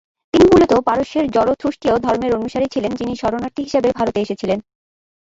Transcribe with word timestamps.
তিনি 0.33 0.45
মূলত 0.51 0.71
পারস্যের 0.87 1.25
জরথুস্ত্রীয় 1.31 1.95
ধর্মের 1.99 2.37
অনুসারী 2.39 2.67
ছিলেন 2.73 2.91
যিনি 2.95 3.13
শরণার্থী 3.15 3.61
হিসেবে 3.63 3.89
ভারতে 3.97 4.19
এসেছিলেন। 4.21 4.59